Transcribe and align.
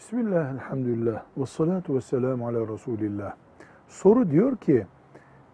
Bismillah, 0.00 0.50
elhamdülillah, 0.54 1.22
ve 1.36 1.46
salatu 1.46 1.94
ve 1.94 2.00
selamu 2.00 2.46
ala 2.48 2.68
Resulillah. 2.68 3.34
Soru 3.88 4.30
diyor 4.30 4.56
ki, 4.56 4.86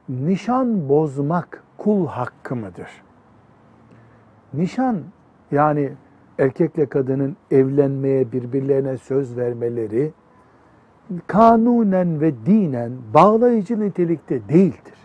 nişan 0.09 0.89
bozmak 0.89 1.63
kul 1.79 2.07
hakkı 2.07 2.57
mıdır? 2.57 2.89
Nişan, 4.55 4.97
yani 5.51 5.93
erkekle 6.39 6.87
kadının 6.87 7.37
evlenmeye, 7.51 8.33
birbirlerine 8.33 8.97
söz 8.97 9.37
vermeleri, 9.37 10.13
kanunen 11.27 12.21
ve 12.21 12.47
dinen 12.47 12.93
bağlayıcı 13.15 13.81
nitelikte 13.81 14.49
değildir. 14.49 14.99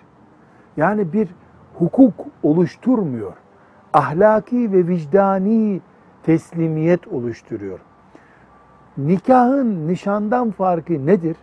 Yani 0.78 1.14
bir 1.14 1.30
hukuk 1.74 2.14
oluşturmuyor. 2.44 3.34
Ahlaki 3.94 4.72
ve 4.72 4.88
vicdani 4.88 5.82
teslimiyet 6.24 7.08
oluşturuyor. 7.08 7.80
Nikahın 8.98 9.88
nişandan 9.88 10.52
farkı 10.52 11.06
nedir? 11.06 11.36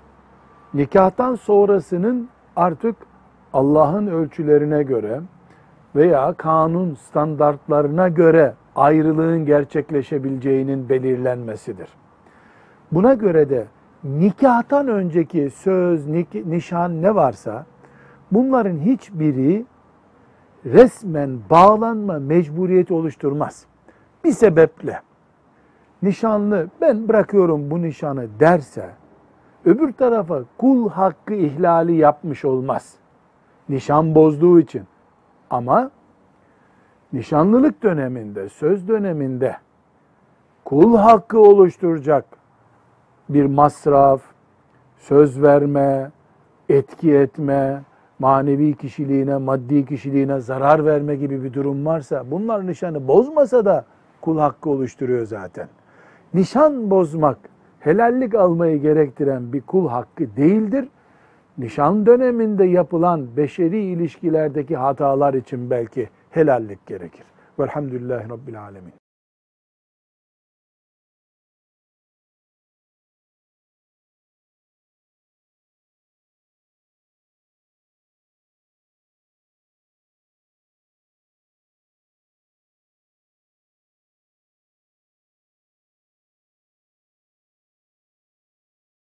Nikahtan 0.75 1.35
sonrasının 1.35 2.29
artık 2.57 2.97
Allah'ın 3.53 4.07
ölçülerine 4.07 4.83
göre 4.83 5.21
veya 5.97 6.33
kanun 6.33 6.95
standartlarına 6.95 8.09
göre 8.09 8.55
ayrılığın 8.77 9.47
gerçekleşebileceğinin 9.47 10.89
belirlenmesidir. 10.89 11.89
Buna 12.93 13.15
göre 13.15 13.51
de 13.51 13.67
nikahtan 14.05 14.89
önceki 14.89 15.51
söz, 15.51 16.07
nişan 16.47 17.03
ne 17.03 17.15
varsa 17.15 17.67
bunların 18.33 18.79
hiçbiri 18.79 19.67
resmen 20.67 21.39
bağlanma 21.51 22.19
mecburiyeti 22.19 22.95
oluşturmaz. 22.95 23.67
Bir 24.25 24.33
sebeple 24.33 25.01
nişanlı 26.03 26.69
ben 26.81 27.09
bırakıyorum 27.09 27.71
bu 27.71 27.83
nişanı 27.83 28.27
derse 28.41 28.91
öbür 29.65 29.93
tarafa 29.93 30.43
kul 30.59 30.91
hakkı 30.91 31.35
ihlali 31.35 31.97
yapmış 31.97 32.45
olmaz. 32.45 32.95
Nişan 33.69 34.15
bozduğu 34.15 34.61
için. 34.61 34.83
Ama 35.51 35.91
nişanlılık 37.13 37.83
döneminde, 37.83 38.49
söz 38.49 38.89
döneminde 38.89 39.57
kul 40.65 40.97
hakkı 40.97 41.41
oluşturacak 41.41 42.25
bir 43.29 43.45
masraf, 43.45 44.23
söz 44.99 45.43
verme, 45.43 46.11
etki 46.69 47.15
etme, 47.15 47.83
manevi 48.19 48.77
kişiliğine, 48.77 49.37
maddi 49.37 49.87
kişiliğine 49.87 50.41
zarar 50.41 50.87
verme 50.87 51.17
gibi 51.17 51.45
bir 51.45 51.53
durum 51.53 51.87
varsa 51.87 52.31
bunlar 52.31 52.67
nişanı 52.67 53.09
bozmasa 53.09 53.65
da 53.65 53.85
kul 54.21 54.39
hakkı 54.39 54.71
oluşturuyor 54.71 55.27
zaten. 55.27 55.69
Nişan 56.35 56.91
bozmak 56.91 57.39
helallik 57.81 58.35
almayı 58.35 58.81
gerektiren 58.81 59.53
bir 59.53 59.61
kul 59.61 59.89
hakkı 59.89 60.37
değildir. 60.37 60.89
Nişan 61.59 62.07
döneminde 62.07 62.65
yapılan 62.65 63.37
beşeri 63.37 63.81
ilişkilerdeki 63.81 64.77
hatalar 64.77 65.35
için 65.35 65.71
belki 65.71 66.09
helallik 66.31 66.87
gerekir. 66.87 67.25
Velhamdülillahi 67.59 68.31
Rabbil 68.31 68.63
Alemin. 68.63 68.93